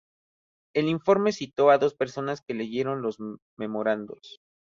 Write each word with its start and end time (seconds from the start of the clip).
El 0.73 0.87
informe 0.89 1.31
citó 1.31 1.69
a 1.69 1.77
dos 1.77 1.93
personas 1.93 2.41
que 2.41 2.55
leyeron 2.55 3.03
los 3.03 3.19
memorandos. 3.55 4.39